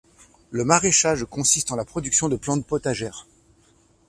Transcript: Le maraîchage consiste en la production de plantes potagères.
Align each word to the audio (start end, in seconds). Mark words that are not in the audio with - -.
Le 0.49 0.65
maraîchage 0.65 1.25
consiste 1.25 1.71
en 1.71 1.75
la 1.75 1.85
production 1.85 2.27
de 2.27 2.35
plantes 2.35 2.65
potagères. 2.65 3.27